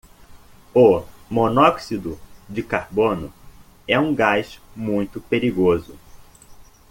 O 0.73 1.03
monóxido 1.29 2.19
de 2.49 2.63
carbono 2.63 3.31
é 3.87 3.99
um 3.99 4.15
gás 4.15 4.59
muito 4.75 5.21
perigoso. 5.21 5.95